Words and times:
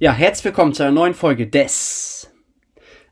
Ja, 0.00 0.12
herzlich 0.12 0.44
willkommen 0.44 0.74
zu 0.74 0.84
einer 0.84 0.92
neuen 0.92 1.12
Folge 1.12 1.48
des 1.48 2.32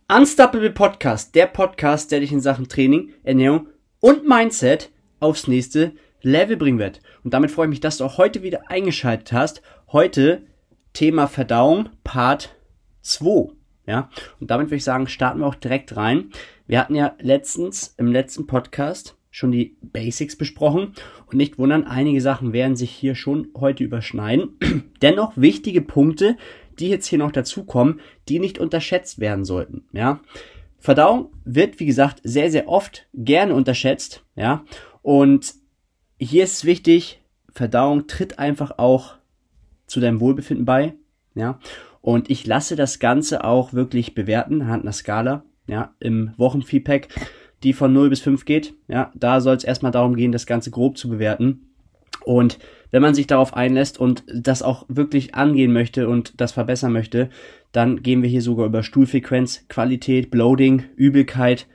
Unstoppable 0.06 0.70
Podcast, 0.70 1.34
der 1.34 1.46
Podcast, 1.48 2.12
der 2.12 2.20
dich 2.20 2.30
in 2.30 2.40
Sachen 2.40 2.68
Training, 2.68 3.12
Ernährung 3.24 3.66
und 3.98 4.28
Mindset 4.28 4.92
aufs 5.18 5.48
nächste 5.48 5.94
Level 6.22 6.56
bringen 6.56 6.78
wird. 6.78 7.00
Und 7.24 7.34
damit 7.34 7.50
freue 7.50 7.66
ich 7.66 7.70
mich, 7.70 7.80
dass 7.80 7.96
du 7.96 8.04
auch 8.04 8.18
heute 8.18 8.44
wieder 8.44 8.70
eingeschaltet 8.70 9.32
hast. 9.32 9.62
Heute 9.90 10.46
Thema 10.92 11.26
Verdauung, 11.26 11.88
Part 12.04 12.54
2. 13.02 13.48
Ja, 13.88 14.08
und 14.38 14.52
damit 14.52 14.68
würde 14.68 14.76
ich 14.76 14.84
sagen, 14.84 15.08
starten 15.08 15.40
wir 15.40 15.48
auch 15.48 15.56
direkt 15.56 15.96
rein. 15.96 16.30
Wir 16.68 16.78
hatten 16.78 16.94
ja 16.94 17.16
letztens 17.18 17.96
im 17.98 18.12
letzten 18.12 18.46
Podcast 18.46 19.16
schon 19.32 19.52
die 19.52 19.76
Basics 19.82 20.36
besprochen 20.36 20.94
und 21.26 21.34
nicht 21.34 21.58
wundern, 21.58 21.84
einige 21.84 22.22
Sachen 22.22 22.54
werden 22.54 22.74
sich 22.74 22.90
hier 22.90 23.14
schon 23.14 23.48
heute 23.54 23.84
überschneiden. 23.84 24.56
Dennoch 25.02 25.32
wichtige 25.36 25.82
Punkte, 25.82 26.38
die 26.78 26.88
jetzt 26.88 27.06
hier 27.06 27.18
noch 27.18 27.32
dazukommen, 27.32 28.00
die 28.28 28.38
nicht 28.38 28.58
unterschätzt 28.58 29.18
werden 29.18 29.44
sollten. 29.44 29.84
Ja, 29.92 30.20
Verdauung 30.78 31.32
wird, 31.44 31.80
wie 31.80 31.86
gesagt, 31.86 32.20
sehr, 32.22 32.50
sehr 32.50 32.68
oft 32.68 33.06
gerne 33.14 33.54
unterschätzt. 33.54 34.24
Ja, 34.34 34.64
und 35.02 35.54
hier 36.18 36.44
ist 36.44 36.64
wichtig, 36.64 37.22
Verdauung 37.50 38.06
tritt 38.06 38.38
einfach 38.38 38.78
auch 38.78 39.14
zu 39.86 40.00
deinem 40.00 40.20
Wohlbefinden 40.20 40.64
bei. 40.64 40.94
Ja, 41.34 41.58
und 42.00 42.30
ich 42.30 42.46
lasse 42.46 42.76
das 42.76 42.98
Ganze 42.98 43.44
auch 43.44 43.72
wirklich 43.72 44.14
bewerten 44.14 44.62
anhand 44.62 44.84
einer 44.84 44.92
Skala. 44.92 45.44
Ja, 45.66 45.94
im 45.98 46.32
Wochenfeedback, 46.36 47.08
die 47.62 47.72
von 47.72 47.92
0 47.92 48.10
bis 48.10 48.20
5 48.20 48.44
geht. 48.44 48.74
Ja, 48.86 49.10
da 49.14 49.40
soll 49.40 49.56
es 49.56 49.64
erstmal 49.64 49.92
darum 49.92 50.14
gehen, 50.14 50.30
das 50.30 50.46
Ganze 50.46 50.70
grob 50.70 50.96
zu 50.96 51.08
bewerten. 51.08 51.70
Und 52.26 52.58
wenn 52.90 53.02
man 53.02 53.14
sich 53.14 53.28
darauf 53.28 53.54
einlässt 53.54 54.00
und 54.00 54.24
das 54.26 54.60
auch 54.60 54.84
wirklich 54.88 55.36
angehen 55.36 55.72
möchte 55.72 56.08
und 56.08 56.40
das 56.40 56.50
verbessern 56.50 56.92
möchte, 56.92 57.30
dann 57.70 58.02
gehen 58.02 58.20
wir 58.20 58.28
hier 58.28 58.42
sogar 58.42 58.66
über 58.66 58.82
Stuhlfrequenz, 58.82 59.68
Qualität, 59.68 60.28
Bloating, 60.32 60.82
Übelkeit, 60.96 61.68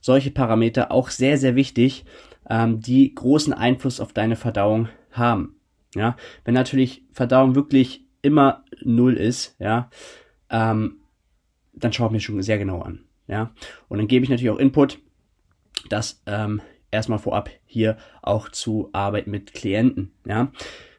solche 0.00 0.30
Parameter 0.30 0.90
auch 0.90 1.10
sehr, 1.10 1.36
sehr 1.36 1.54
wichtig, 1.54 2.06
ähm, 2.48 2.80
die 2.80 3.14
großen 3.14 3.52
Einfluss 3.52 4.00
auf 4.00 4.14
deine 4.14 4.36
Verdauung 4.36 4.88
haben. 5.10 5.56
Ja, 5.94 6.16
wenn 6.44 6.54
natürlich 6.54 7.02
Verdauung 7.12 7.54
wirklich 7.54 8.06
immer 8.22 8.64
null 8.82 9.18
ist, 9.18 9.54
ja, 9.58 9.90
ähm, 10.48 10.96
dann 11.74 11.92
schaue 11.92 12.06
ich 12.06 12.12
mir 12.12 12.20
schon 12.20 12.42
sehr 12.42 12.58
genau 12.58 12.80
an. 12.80 13.00
Ja, 13.26 13.52
und 13.88 13.98
dann 13.98 14.08
gebe 14.08 14.24
ich 14.24 14.30
natürlich 14.30 14.50
auch 14.50 14.58
Input, 14.58 14.98
dass 15.90 16.22
ähm, 16.24 16.62
erstmal 16.90 17.18
vorab 17.18 17.50
hier 17.66 17.96
auch 18.22 18.48
zu 18.48 18.90
Arbeit 18.92 19.26
mit 19.26 19.52
Klienten. 19.52 20.12
Ja. 20.26 20.52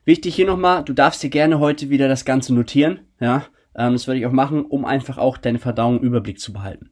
Wichtig 0.06 0.36
hier 0.36 0.48
nochmal, 0.48 0.84
du 0.84 0.94
darfst 0.94 1.22
dir 1.22 1.30
gerne 1.30 1.60
heute 1.60 1.90
wieder 1.90 2.08
das 2.08 2.26
Ganze 2.26 2.54
notieren. 2.54 3.02
Ja. 3.20 3.46
Ähm, 3.76 3.94
das 3.94 4.08
würde 4.08 4.20
ich 4.20 4.26
auch 4.26 4.32
machen, 4.32 4.66
um 4.66 4.86
einfach 4.86 5.18
auch 5.18 5.38
deine 5.38 5.60
Verdauung 5.60 6.00
im 6.00 6.06
Überblick 6.06 6.40
zu 6.40 6.54
behalten. 6.54 6.92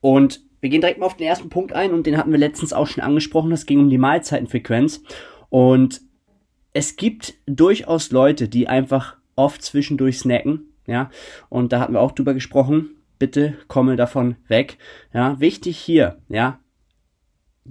Und 0.00 0.40
wir 0.60 0.70
gehen 0.70 0.80
direkt 0.80 0.98
mal 0.98 1.06
auf 1.06 1.16
den 1.16 1.26
ersten 1.26 1.48
Punkt 1.48 1.72
ein 1.72 1.92
und 1.92 2.06
den 2.06 2.16
hatten 2.16 2.30
wir 2.30 2.38
letztens 2.38 2.72
auch 2.72 2.86
schon 2.86 3.02
angesprochen. 3.02 3.50
Das 3.50 3.66
ging 3.66 3.80
um 3.80 3.90
die 3.90 3.98
Mahlzeitenfrequenz. 3.98 5.02
Und 5.50 6.00
es 6.72 6.96
gibt 6.96 7.34
durchaus 7.46 8.10
Leute, 8.10 8.48
die 8.48 8.68
einfach 8.68 9.16
oft 9.36 9.62
zwischendurch 9.62 10.18
snacken. 10.18 10.72
Ja. 10.86 11.10
Und 11.48 11.72
da 11.72 11.80
hatten 11.80 11.94
wir 11.94 12.00
auch 12.00 12.12
drüber 12.12 12.34
gesprochen. 12.34 12.90
Bitte 13.18 13.56
komme 13.68 13.96
davon 13.96 14.36
weg. 14.48 14.78
Ja. 15.12 15.38
Wichtig 15.40 15.78
hier, 15.78 16.18
ja, 16.28 16.58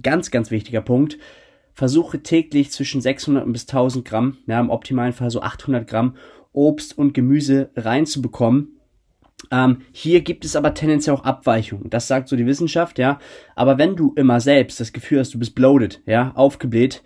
ganz, 0.02 0.30
ganz 0.30 0.50
wichtiger 0.50 0.80
Punkt. 0.80 1.18
Versuche 1.72 2.22
täglich 2.22 2.70
zwischen 2.70 3.00
600 3.00 3.50
bis 3.52 3.62
1000 3.62 4.04
Gramm, 4.04 4.38
ja, 4.46 4.60
im 4.60 4.70
optimalen 4.70 5.12
Fall 5.12 5.30
so 5.30 5.42
800 5.42 5.86
Gramm 5.86 6.16
Obst 6.52 6.96
und 6.96 7.14
Gemüse 7.14 7.70
reinzubekommen. 7.74 8.80
Ähm, 9.50 9.78
hier 9.92 10.20
gibt 10.20 10.44
es 10.44 10.56
aber 10.56 10.72
tendenziell 10.74 11.16
auch 11.16 11.24
Abweichungen. 11.24 11.90
Das 11.90 12.06
sagt 12.06 12.28
so 12.28 12.36
die 12.36 12.46
Wissenschaft, 12.46 12.98
ja. 12.98 13.18
Aber 13.56 13.76
wenn 13.76 13.96
du 13.96 14.12
immer 14.16 14.40
selbst 14.40 14.78
das 14.80 14.92
Gefühl 14.92 15.18
hast, 15.18 15.34
du 15.34 15.38
bist 15.38 15.54
bloated, 15.54 16.00
ja, 16.06 16.32
aufgebläht, 16.36 17.02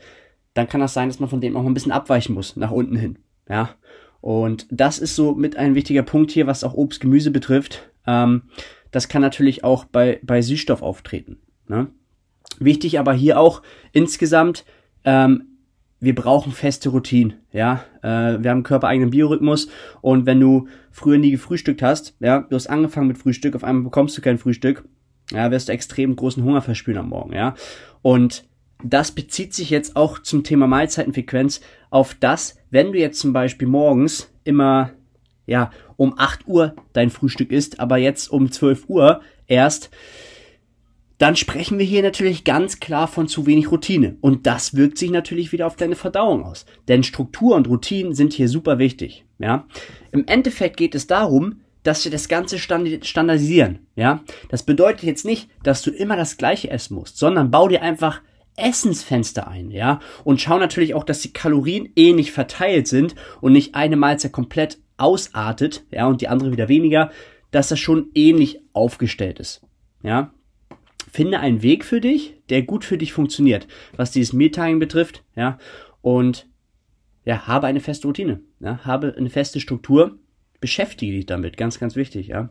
dann 0.55 0.69
kann 0.69 0.81
das 0.81 0.95
sein, 0.95 1.09
dass 1.09 1.19
man 1.19 1.31
von 1.31 1.41
dem 1.41 1.57
auch 1.57 1.63
mal 1.63 1.71
ein 1.71 1.75
bisschen 1.75 1.93
abweichen 1.93 2.35
muss, 2.35 2.57
nach 2.57 2.71
unten 2.71 2.97
hin, 2.97 3.19
ja. 3.49 3.71
Und 4.21 4.67
das 4.71 4.99
ist 4.99 5.15
so 5.15 5.35
mit 5.35 5.57
ein 5.57 5.75
wichtiger 5.75 6.03
Punkt 6.03 6.31
hier, 6.31 6.47
was 6.47 6.65
auch 6.65 6.75
Obst, 6.75 7.01
Gemüse 7.01 7.31
betrifft. 7.31 7.91
Ähm, 8.07 8.43
das 8.91 9.09
kann 9.09 9.23
natürlich 9.23 9.65
auch 9.65 9.85
bei, 9.85 10.21
bei 10.23 10.43
Süßstoff 10.43 10.83
auftreten. 10.83 11.39
Ne? 11.69 11.89
Wichtig 12.59 12.99
aber 12.99 13.13
hier 13.13 13.39
auch 13.39 13.63
insgesamt, 13.93 14.65
ähm, 15.05 15.45
wir 16.01 16.15
brauchen 16.15 16.53
feste 16.53 16.91
Routinen, 16.91 17.35
ja. 17.53 17.85
Äh, 18.03 18.43
wir 18.43 18.51
haben 18.51 18.63
körpereigenen 18.63 19.11
Biorhythmus 19.11 19.69
und 20.01 20.27
wenn 20.27 20.41
du 20.41 20.69
früher 20.91 21.19
nie 21.19 21.33
gefrühstückt 21.33 21.83
hast, 21.83 22.15
ja, 22.21 22.41
du 22.41 22.55
hast 22.55 22.69
angefangen 22.69 23.09
mit 23.09 23.19
Frühstück, 23.19 23.57
auf 23.57 23.65
einmal 23.65 23.85
bekommst 23.85 24.17
du 24.17 24.23
kein 24.23 24.39
Frühstück, 24.39 24.85
ja, 25.33 25.51
wirst 25.51 25.69
du 25.69 25.73
extrem 25.73 26.15
großen 26.15 26.43
Hunger 26.45 26.63
verspüren 26.63 26.99
am 26.99 27.09
Morgen, 27.09 27.33
ja. 27.33 27.55
Und 28.03 28.45
das 28.85 29.11
bezieht 29.11 29.55
sich 29.55 29.71
jetzt 29.71 29.97
auch 29.97 30.21
zum 30.21 30.45
Thema 30.45 30.69
Mahlzeitenfrequenz 30.69 31.61
auf 31.91 32.15
das, 32.15 32.57
wenn 32.71 32.93
du 32.93 32.99
jetzt 32.99 33.19
zum 33.19 33.33
Beispiel 33.33 33.67
morgens 33.67 34.33
immer, 34.45 34.91
ja, 35.47 35.71
um 35.97 36.15
8 36.17 36.47
Uhr 36.47 36.77
dein 36.93 37.11
Frühstück 37.11 37.51
isst, 37.51 37.81
aber 37.81 37.97
jetzt 37.97 38.29
um 38.29 38.53
12 38.53 38.89
Uhr 38.89 39.21
erst, 39.49 39.91
dann 41.19 41.37
sprechen 41.37 41.79
wir 41.79 41.87
hier 41.87 42.03
natürlich 42.03 42.45
ganz 42.45 42.81
klar 42.81 43.09
von 43.09 43.29
zu 43.29 43.47
wenig 43.47 43.71
Routine. 43.71 44.17
Und 44.21 44.47
das 44.47 44.75
wirkt 44.75 44.99
sich 44.99 45.11
natürlich 45.11 45.53
wieder 45.53 45.67
auf 45.67 45.77
deine 45.77 45.97
Verdauung 45.97 46.45
aus. 46.45 46.65
Denn 46.87 47.03
Struktur 47.03 47.57
und 47.57 47.69
Routinen 47.69 48.15
sind 48.15 48.33
hier 48.33 48.49
super 48.49 48.79
wichtig. 48.79 49.25
Ja? 49.39 49.67
Im 50.13 50.27
Endeffekt 50.27 50.77
geht 50.77 50.95
es 50.95 51.09
darum, 51.09 51.61
dass 51.83 52.05
wir 52.05 52.13
das 52.13 52.29
Ganze 52.29 52.59
standardisieren. 52.59 53.81
Ja? 53.97 54.23
Das 54.49 54.63
bedeutet 54.63 55.03
jetzt 55.03 55.25
nicht, 55.25 55.51
dass 55.65 55.83
du 55.83 55.91
immer 55.91 56.17
das 56.17 56.37
Gleiche 56.37 56.71
essen 56.71 56.95
musst, 56.95 57.19
sondern 57.19 57.51
bau 57.51 57.67
dir 57.69 57.83
einfach 57.83 58.21
Essensfenster 58.59 59.47
ein, 59.49 59.71
ja, 59.71 60.01
und 60.25 60.41
schau 60.41 60.59
natürlich 60.59 60.95
auch, 60.95 61.05
dass 61.05 61.21
die 61.21 61.33
Kalorien 61.33 61.91
ähnlich 61.95 62.33
verteilt 62.33 62.89
sind 62.89 63.15
und 63.41 63.53
nicht 63.53 63.75
eine 63.75 63.97
Mahlzeit 63.97 64.33
komplett 64.33 64.79
ausartet, 64.97 65.85
ja, 65.93 66.07
und 66.09 66.21
die 66.21 66.29
andere 66.29 66.51
wieder 66.51 66.69
weniger, 66.69 67.13
dass 67.53 67.69
das 67.69 67.79
schon 67.79 68.11
ähnlich 68.15 68.61
aufgestellt 68.73 69.39
ist, 69.39 69.63
ja. 70.03 70.33
Finde 71.11 71.41
einen 71.41 71.63
Weg 71.63 71.85
für 71.85 72.01
dich, 72.01 72.35
der 72.51 72.63
gut 72.63 72.85
für 72.85 72.99
dich 72.99 73.13
funktioniert, 73.13 73.67
was 73.97 74.11
dieses 74.11 74.33
Mealtiming 74.33 74.79
betrifft, 74.79 75.25
ja, 75.35 75.59
und 76.03 76.47
ja, 77.25 77.47
habe 77.47 77.67
eine 77.67 77.81
feste 77.81 78.07
Routine, 78.07 78.41
ja, 78.61 78.85
habe 78.85 79.15
eine 79.17 79.31
feste 79.31 79.61
Struktur, 79.61 80.19
beschäftige 80.61 81.13
dich 81.13 81.27
damit, 81.27 81.57
ganz, 81.57 81.79
ganz 81.79 81.97
wichtig, 81.97 82.29
ja. 82.29 82.51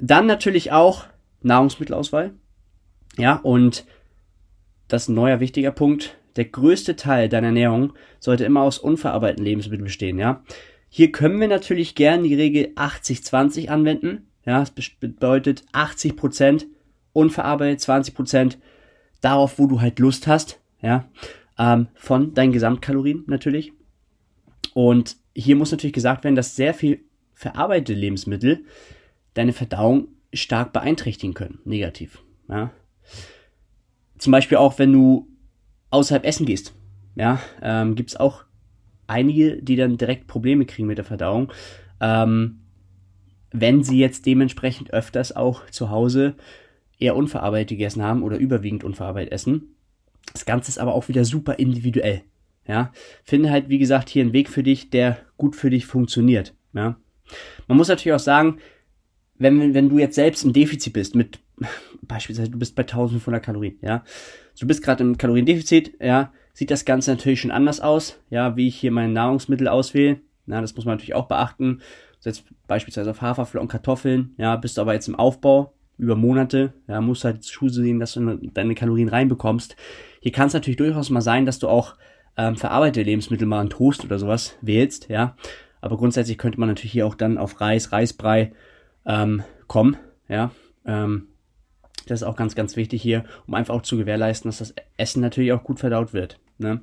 Dann 0.00 0.26
natürlich 0.26 0.72
auch 0.72 1.06
Nahrungsmittelauswahl, 1.42 2.34
ja, 3.16 3.36
und 3.36 3.84
das 4.88 5.02
ist 5.02 5.08
ein 5.08 5.14
neuer 5.14 5.40
wichtiger 5.40 5.72
Punkt, 5.72 6.16
der 6.36 6.46
größte 6.46 6.96
Teil 6.96 7.28
deiner 7.28 7.48
Ernährung 7.48 7.94
sollte 8.20 8.44
immer 8.44 8.62
aus 8.62 8.78
unverarbeiteten 8.78 9.44
Lebensmitteln 9.44 9.84
bestehen, 9.84 10.18
ja. 10.18 10.42
Hier 10.88 11.12
können 11.12 11.40
wir 11.40 11.48
natürlich 11.48 11.94
gern 11.94 12.22
die 12.22 12.34
Regel 12.34 12.72
80-20 12.76 13.68
anwenden, 13.68 14.28
ja, 14.46 14.60
das 14.60 14.70
bedeutet 14.90 15.64
80 15.72 16.16
Unverarbeitet 17.18 17.80
20 17.80 18.14
Prozent 18.14 18.58
darauf, 19.20 19.58
wo 19.58 19.66
du 19.66 19.80
halt 19.80 19.98
Lust 19.98 20.26
hast, 20.26 20.60
ja, 20.80 21.08
ähm, 21.58 21.88
von 21.94 22.34
deinen 22.34 22.52
Gesamtkalorien 22.52 23.24
natürlich. 23.26 23.72
Und 24.74 25.16
hier 25.34 25.56
muss 25.56 25.72
natürlich 25.72 25.94
gesagt 25.94 26.24
werden, 26.24 26.36
dass 26.36 26.56
sehr 26.56 26.74
viel 26.74 27.00
verarbeitete 27.34 27.98
Lebensmittel 27.98 28.64
deine 29.34 29.52
Verdauung 29.52 30.08
stark 30.32 30.72
beeinträchtigen 30.72 31.34
können, 31.34 31.58
negativ. 31.64 32.22
Ja. 32.48 32.70
Zum 34.18 34.30
Beispiel 34.30 34.58
auch, 34.58 34.78
wenn 34.78 34.92
du 34.92 35.28
außerhalb 35.90 36.24
essen 36.24 36.46
gehst, 36.46 36.74
ja, 37.16 37.40
ähm, 37.62 37.94
gibt 37.94 38.10
es 38.10 38.16
auch 38.16 38.44
einige, 39.06 39.62
die 39.62 39.76
dann 39.76 39.96
direkt 39.96 40.26
Probleme 40.26 40.66
kriegen 40.66 40.86
mit 40.86 40.98
der 40.98 41.04
Verdauung. 41.04 41.52
Ähm, 42.00 42.60
wenn 43.50 43.82
sie 43.82 43.98
jetzt 43.98 44.26
dementsprechend 44.26 44.92
öfters 44.92 45.34
auch 45.34 45.66
zu 45.70 45.90
Hause 45.90 46.34
eher 46.98 47.16
unverarbeitet 47.16 47.68
gegessen 47.68 48.02
haben 48.02 48.22
oder 48.22 48.38
überwiegend 48.38 48.84
unverarbeitet 48.84 49.32
essen. 49.32 49.74
Das 50.32 50.44
Ganze 50.44 50.70
ist 50.70 50.78
aber 50.78 50.94
auch 50.94 51.08
wieder 51.08 51.24
super 51.24 51.58
individuell. 51.58 52.22
Ja, 52.66 52.92
finde 53.24 53.50
halt, 53.50 53.70
wie 53.70 53.78
gesagt, 53.78 54.10
hier 54.10 54.22
einen 54.22 54.34
Weg 54.34 54.50
für 54.50 54.62
dich, 54.62 54.90
der 54.90 55.18
gut 55.38 55.56
für 55.56 55.70
dich 55.70 55.86
funktioniert. 55.86 56.54
Ja, 56.74 56.96
man 57.66 57.78
muss 57.78 57.88
natürlich 57.88 58.14
auch 58.14 58.18
sagen, 58.18 58.58
wenn, 59.38 59.72
wenn 59.72 59.88
du 59.88 59.98
jetzt 59.98 60.16
selbst 60.16 60.44
im 60.44 60.52
Defizit 60.52 60.92
bist, 60.92 61.14
mit 61.14 61.40
beispielsweise 62.02 62.50
du 62.50 62.58
bist 62.58 62.74
bei 62.74 62.82
1500 62.82 63.42
Kalorien, 63.42 63.78
ja, 63.80 64.04
du 64.58 64.66
bist 64.66 64.82
gerade 64.82 65.02
im 65.02 65.16
Kaloriendefizit, 65.16 65.94
ja, 66.00 66.32
sieht 66.52 66.70
das 66.70 66.84
Ganze 66.84 67.12
natürlich 67.12 67.40
schon 67.40 67.50
anders 67.50 67.80
aus, 67.80 68.18
ja, 68.30 68.56
wie 68.56 68.68
ich 68.68 68.76
hier 68.76 68.90
meine 68.90 69.12
Nahrungsmittel 69.12 69.68
auswähle. 69.68 70.20
Na, 70.44 70.60
das 70.60 70.74
muss 70.74 70.84
man 70.84 70.94
natürlich 70.94 71.14
auch 71.14 71.28
beachten. 71.28 71.80
Jetzt 72.24 72.44
beispielsweise 72.66 73.10
auf 73.10 73.22
Haferflocken, 73.22 73.68
Kartoffeln, 73.68 74.34
ja, 74.38 74.56
bist 74.56 74.76
du 74.76 74.80
aber 74.82 74.92
jetzt 74.92 75.08
im 75.08 75.14
Aufbau, 75.14 75.72
über 75.98 76.16
Monate, 76.16 76.72
ja, 76.86 77.00
musst 77.00 77.24
halt 77.24 77.42
zusehen, 77.42 77.98
dass 77.98 78.12
du 78.12 78.36
deine 78.54 78.74
Kalorien 78.74 79.08
reinbekommst. 79.08 79.76
Hier 80.20 80.32
kann 80.32 80.46
es 80.46 80.54
natürlich 80.54 80.76
durchaus 80.76 81.10
mal 81.10 81.20
sein, 81.20 81.44
dass 81.44 81.58
du 81.58 81.68
auch 81.68 81.96
ähm, 82.36 82.56
verarbeitete 82.56 83.04
Lebensmittel 83.04 83.46
mal 83.46 83.60
einen 83.60 83.70
Toast 83.70 84.04
oder 84.04 84.18
sowas 84.18 84.56
wählst, 84.62 85.08
ja. 85.08 85.36
Aber 85.80 85.96
grundsätzlich 85.96 86.38
könnte 86.38 86.58
man 86.58 86.68
natürlich 86.68 86.92
hier 86.92 87.06
auch 87.06 87.14
dann 87.14 87.38
auf 87.38 87.60
Reis, 87.60 87.92
Reisbrei 87.92 88.52
ähm, 89.06 89.42
kommen. 89.66 89.96
Ja, 90.28 90.50
ähm, 90.84 91.28
das 92.06 92.22
ist 92.22 92.26
auch 92.26 92.36
ganz, 92.36 92.54
ganz 92.54 92.76
wichtig 92.76 93.02
hier, 93.02 93.24
um 93.46 93.54
einfach 93.54 93.74
auch 93.74 93.82
zu 93.82 93.96
gewährleisten, 93.96 94.48
dass 94.48 94.58
das 94.58 94.74
Essen 94.96 95.20
natürlich 95.20 95.52
auch 95.52 95.62
gut 95.62 95.78
verdaut 95.80 96.12
wird. 96.12 96.40
Ne? 96.58 96.80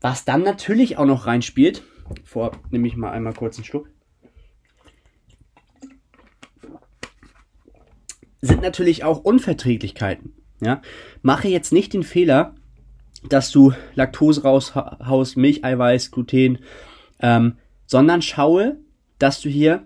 Was 0.00 0.24
dann 0.24 0.42
natürlich 0.42 0.98
auch 0.98 1.06
noch 1.06 1.26
reinspielt, 1.26 1.82
vor 2.24 2.52
nehme 2.70 2.88
ich 2.88 2.96
mal 2.96 3.12
einmal 3.12 3.34
kurz 3.34 3.56
einen 3.56 3.64
Schluck, 3.64 3.88
sind 8.42 8.60
natürlich 8.60 9.04
auch 9.04 9.24
Unverträglichkeiten. 9.24 10.34
Ja? 10.60 10.82
Mache 11.22 11.48
jetzt 11.48 11.72
nicht 11.72 11.94
den 11.94 12.02
Fehler, 12.02 12.54
dass 13.28 13.50
du 13.50 13.72
Laktose 13.94 14.42
raushaust, 14.42 15.36
Milcheiweiß, 15.36 16.10
Gluten, 16.10 16.58
ähm, 17.20 17.54
sondern 17.86 18.20
schaue, 18.20 18.76
dass 19.18 19.40
du 19.40 19.48
hier 19.48 19.84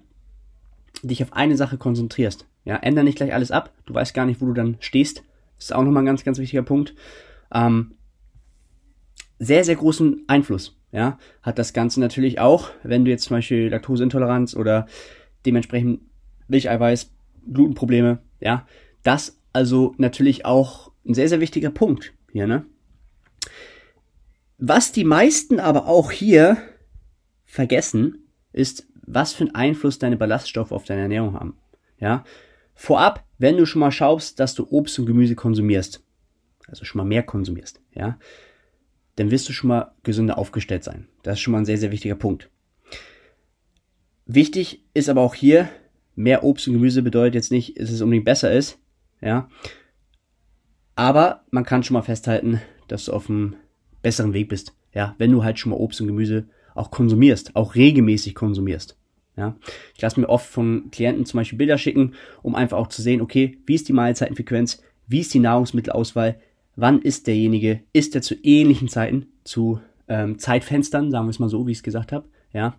dich 1.03 1.23
auf 1.23 1.35
eine 1.35 1.56
Sache 1.56 1.76
konzentrierst. 1.76 2.47
Ja, 2.64 2.76
ändere 2.76 3.05
nicht 3.05 3.17
gleich 3.17 3.35
alles 3.35 3.50
ab. 3.50 3.73
Du 3.85 3.94
weißt 3.94 4.14
gar 4.14 4.26
nicht, 4.26 4.41
wo 4.41 4.47
du 4.47 4.55
dann 4.55 4.76
stehst. 4.81 5.23
Das 5.56 5.67
ist 5.67 5.73
auch 5.73 5.85
nochmal 5.85 6.02
ein 6.02 6.06
ganz, 6.06 6.25
ganz 6.25 6.38
wichtiger 6.38 6.62
Punkt. 6.62 6.94
Ähm, 7.52 7.93
sehr, 9.38 9.64
sehr 9.64 9.76
großen 9.76 10.25
Einfluss, 10.26 10.76
ja, 10.93 11.19
hat 11.43 11.59
das 11.59 11.75
Ganze 11.75 12.00
natürlich 12.00 12.41
auch, 12.41 12.70
wenn 12.82 13.05
du 13.05 13.11
jetzt 13.11 13.25
zum 13.25 13.37
Beispiel 13.37 13.69
Laktoseintoleranz 13.69 14.56
oder 14.56 14.87
dementsprechend 15.44 16.00
Milcheiweiß, 16.49 17.12
Glutenprobleme, 17.52 18.19
ja, 18.41 18.67
das 19.03 19.38
also 19.53 19.94
natürlich 19.99 20.44
auch 20.44 20.93
ein 21.06 21.15
sehr, 21.15 21.29
sehr 21.29 21.41
wichtiger 21.41 21.71
Punkt 21.71 22.12
hier, 22.33 22.47
ne? 22.47 22.67
Was 24.59 24.93
die 24.93 25.05
meisten 25.05 25.61
aber 25.61 25.87
auch 25.87 26.11
hier 26.11 26.56
vergessen, 27.44 28.27
ist, 28.53 28.87
was 29.06 29.33
für 29.33 29.44
einen 29.44 29.55
Einfluss 29.55 29.99
deine 29.99 30.17
Ballaststoffe 30.17 30.73
auf 30.73 30.85
deine 30.85 31.03
Ernährung 31.03 31.35
haben. 31.35 31.56
Ja, 31.99 32.25
vorab, 32.75 33.25
wenn 33.38 33.56
du 33.56 33.67
schon 33.67 33.81
mal 33.81 33.93
schaust, 33.93 34.41
dass 34.41 34.55
du 34.55 34.67
Obst 34.71 34.99
und 34.99 35.06
Gemüse 35.06 35.35
konsumierst, 35.35 36.03
also 36.67 36.85
schon 36.85 36.99
mal 36.99 37.05
mehr 37.05 37.23
konsumierst, 37.23 37.81
ja, 37.94 38.19
dann 39.17 39.31
wirst 39.31 39.49
du 39.49 39.53
schon 39.53 39.69
mal 39.69 39.94
gesünder 40.03 40.38
aufgestellt 40.38 40.85
sein. 40.85 41.09
Das 41.23 41.35
ist 41.35 41.41
schon 41.41 41.53
mal 41.53 41.59
ein 41.59 41.67
sehr, 41.67 41.79
sehr 41.79 41.93
wichtiger 41.93 42.15
Punkt. 42.17 42.50
Wichtig 44.27 44.85
ist 44.93 45.09
aber 45.09 45.23
auch 45.23 45.35
hier, 45.35 45.69
mehr 46.16 46.42
Obst 46.42 46.66
und 46.66 46.74
Gemüse 46.74 47.02
bedeutet 47.02 47.36
jetzt 47.36 47.52
nicht, 47.52 47.78
dass 47.78 47.90
es 47.90 48.00
unbedingt 48.00 48.24
besser 48.24 48.52
ist, 48.52 48.78
ja. 49.20 49.48
Aber 50.96 51.44
man 51.50 51.64
kann 51.64 51.82
schon 51.82 51.94
mal 51.94 52.02
festhalten, 52.02 52.60
dass 52.88 53.04
du 53.04 53.12
auf 53.12 53.28
einem 53.28 53.54
besseren 54.02 54.32
Weg 54.32 54.48
bist, 54.48 54.74
ja, 54.94 55.14
wenn 55.18 55.30
du 55.30 55.44
halt 55.44 55.58
schon 55.58 55.70
mal 55.70 55.76
Obst 55.76 56.00
und 56.00 56.06
Gemüse 56.08 56.48
auch 56.74 56.90
konsumierst, 56.90 57.54
auch 57.54 57.74
regelmäßig 57.74 58.34
konsumierst. 58.34 58.96
Ja, 59.36 59.54
ich 59.94 60.00
lasse 60.00 60.18
mir 60.18 60.30
oft 60.30 60.46
von 60.46 60.90
Klienten 60.90 61.26
zum 61.26 61.38
Beispiel 61.38 61.58
Bilder 61.58 61.76
schicken, 61.76 62.14
um 62.42 62.54
einfach 62.54 62.78
auch 62.78 62.86
zu 62.86 63.02
sehen, 63.02 63.20
okay, 63.20 63.58
wie 63.66 63.74
ist 63.74 63.86
die 63.86 63.92
Mahlzeitenfrequenz, 63.92 64.82
wie 65.06 65.20
ist 65.20 65.34
die 65.34 65.40
Nahrungsmittelauswahl, 65.40 66.40
wann 66.74 67.02
ist 67.02 67.26
derjenige, 67.26 67.80
ist 67.92 68.14
er 68.14 68.22
zu 68.22 68.34
ähnlichen 68.42 68.88
Zeiten, 68.88 69.26
zu 69.44 69.80
ähm, 70.08 70.38
Zeitfenstern, 70.38 71.10
sagen 71.10 71.26
wir 71.26 71.30
es 71.30 71.38
mal 71.38 71.50
so, 71.50 71.66
wie 71.66 71.72
ich 71.72 71.78
es 71.78 71.82
gesagt 71.82 72.12
habe, 72.12 72.26
ja. 72.54 72.78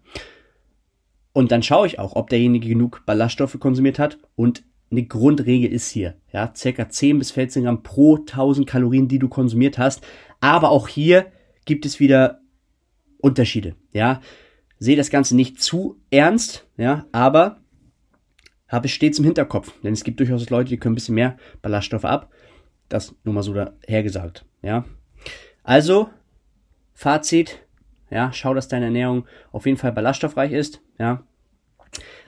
Und 1.37 1.51
dann 1.51 1.61
schaue 1.61 1.85
ich 1.85 1.99
auch, 1.99 2.15
ob 2.15 2.31
derjenige 2.31 2.67
genug 2.67 3.03
Ballaststoffe 3.05 3.59
konsumiert 3.59 3.99
hat 3.99 4.17
und 4.35 4.63
eine 4.89 5.03
Grundregel 5.03 5.71
ist 5.71 5.91
hier, 5.91 6.15
ja, 6.33 6.51
circa 6.55 6.89
10 6.89 7.19
bis 7.19 7.29
14 7.29 7.63
Gramm 7.63 7.83
pro 7.83 8.15
1000 8.15 8.67
Kalorien, 8.67 9.07
die 9.07 9.19
du 9.19 9.29
konsumiert 9.29 9.77
hast. 9.77 10.03
Aber 10.39 10.71
auch 10.71 10.87
hier 10.87 11.27
gibt 11.65 11.85
es 11.85 11.99
wieder 11.99 12.41
Unterschiede, 13.19 13.75
ja. 13.91 14.19
Sehe 14.79 14.97
das 14.97 15.11
Ganze 15.11 15.35
nicht 15.35 15.61
zu 15.61 16.01
ernst, 16.09 16.65
ja, 16.75 17.05
aber 17.11 17.61
habe 18.67 18.87
es 18.87 18.91
stets 18.91 19.19
im 19.19 19.25
Hinterkopf, 19.25 19.79
denn 19.83 19.93
es 19.93 20.03
gibt 20.03 20.19
durchaus 20.19 20.49
Leute, 20.49 20.69
die 20.69 20.77
können 20.77 20.93
ein 20.93 20.95
bisschen 20.95 21.13
mehr 21.13 21.37
Ballaststoffe 21.61 22.05
ab. 22.05 22.31
Das 22.89 23.13
nur 23.23 23.35
mal 23.35 23.43
so 23.43 23.53
dahergesagt, 23.53 24.43
ja. 24.63 24.85
Also, 25.61 26.09
Fazit, 26.95 27.59
ja, 28.09 28.31
schau, 28.31 28.53
dass 28.53 28.67
deine 28.67 28.85
Ernährung 28.85 29.25
auf 29.51 29.65
jeden 29.65 29.77
Fall 29.77 29.91
ballaststoffreich 29.91 30.51
ist, 30.51 30.81
ja. 30.99 31.23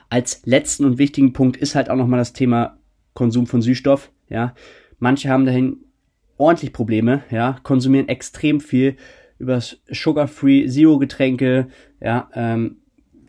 Als 0.08 0.42
letzten 0.44 0.84
und 0.84 0.98
wichtigen 0.98 1.32
Punkt 1.32 1.56
ist 1.56 1.74
halt 1.74 1.88
auch 1.88 1.96
nochmal 1.96 2.18
das 2.18 2.32
Thema 2.32 2.78
Konsum 3.14 3.46
von 3.46 3.62
Süßstoff, 3.62 4.10
ja. 4.28 4.54
Manche 4.98 5.30
haben 5.30 5.46
dahin 5.46 5.78
ordentlich 6.36 6.72
Probleme, 6.72 7.22
ja, 7.30 7.58
konsumieren 7.62 8.08
extrem 8.08 8.60
viel 8.60 8.96
über 9.38 9.60
Sugar-Free 9.60 10.66
Zero-Getränke, 10.66 11.68
ja, 12.00 12.28
ähm, 12.34 12.76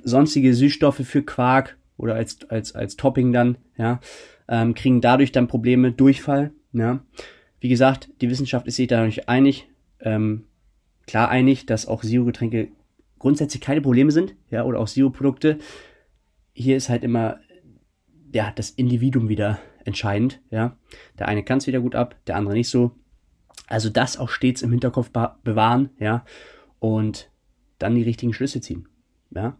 sonstige 0.03 0.53
Süßstoffe 0.53 1.05
für 1.05 1.23
Quark 1.23 1.77
oder 1.97 2.15
als, 2.15 2.49
als, 2.49 2.73
als 2.73 2.97
Topping 2.97 3.31
dann, 3.31 3.57
ja, 3.77 3.99
ähm, 4.47 4.73
kriegen 4.73 5.01
dadurch 5.01 5.31
dann 5.31 5.47
Probleme, 5.47 5.91
Durchfall, 5.91 6.51
ja. 6.73 7.03
Wie 7.59 7.69
gesagt, 7.69 8.09
die 8.21 8.29
Wissenschaft 8.29 8.67
ist 8.67 8.77
sich 8.77 8.87
da 8.87 8.99
noch 8.99 9.05
nicht 9.05 9.29
einig, 9.29 9.69
ähm, 9.99 10.45
klar 11.11 11.27
einig, 11.27 11.65
dass 11.65 11.89
auch 11.89 12.03
Zero-Getränke 12.03 12.69
grundsätzlich 13.19 13.61
keine 13.61 13.81
Probleme 13.81 14.11
sind, 14.11 14.33
ja, 14.49 14.63
oder 14.63 14.79
auch 14.79 14.87
Zero-Produkte. 14.87 15.57
Hier 16.53 16.77
ist 16.77 16.87
halt 16.87 17.03
immer, 17.03 17.41
ja, 18.33 18.53
das 18.55 18.69
Individuum 18.69 19.27
wieder 19.27 19.59
entscheidend, 19.83 20.39
ja. 20.51 20.77
Der 21.19 21.27
eine 21.27 21.43
kann 21.43 21.57
es 21.57 21.67
wieder 21.67 21.81
gut 21.81 21.95
ab, 21.95 22.15
der 22.27 22.37
andere 22.37 22.53
nicht 22.53 22.69
so. 22.69 22.91
Also 23.67 23.89
das 23.89 24.17
auch 24.17 24.29
stets 24.29 24.61
im 24.61 24.71
Hinterkopf 24.71 25.11
bewahren, 25.43 25.89
ja, 25.99 26.23
und 26.79 27.29
dann 27.77 27.95
die 27.95 28.03
richtigen 28.03 28.33
Schlüsse 28.33 28.61
ziehen, 28.61 28.87
ja. 29.31 29.57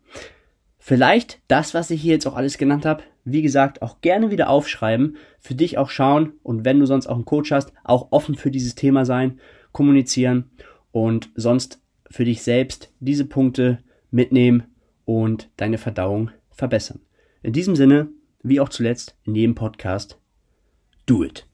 Vielleicht 0.78 1.42
das, 1.50 1.74
was 1.74 1.92
ich 1.92 2.02
hier 2.02 2.14
jetzt 2.14 2.28
auch 2.28 2.38
alles 2.38 2.58
genannt 2.60 2.86
habe, 2.86 3.04
wie 3.26 3.42
gesagt, 3.42 3.82
auch 3.82 4.00
gerne 4.00 4.32
wieder 4.32 4.48
aufschreiben, 4.48 5.18
für 5.42 5.54
dich 5.54 5.78
auch 5.78 5.90
schauen 5.90 6.32
und 6.44 6.64
wenn 6.64 6.80
du 6.80 6.86
sonst 6.86 7.08
auch 7.08 7.16
einen 7.16 7.26
Coach 7.26 7.52
hast, 7.52 7.74
auch 7.84 8.08
offen 8.12 8.36
für 8.36 8.52
dieses 8.52 8.74
Thema 8.74 9.04
sein, 9.04 9.42
kommunizieren 9.74 10.50
und 10.92 11.30
sonst 11.36 11.80
für 12.10 12.26
dich 12.26 12.42
selbst 12.42 12.92
diese 13.00 13.26
Punkte 13.26 13.80
mitnehmen 14.10 14.64
und 15.06 15.50
deine 15.58 15.78
Verdauung 15.78 16.32
verbessern. 16.52 17.00
In 17.44 17.54
diesem 17.54 17.76
Sinne, 17.76 18.10
wie 18.44 18.60
auch 18.60 18.70
zuletzt 18.70 19.18
in 19.24 19.36
jedem 19.36 19.56
Podcast, 19.56 20.20
do 21.06 21.24
it. 21.24 21.48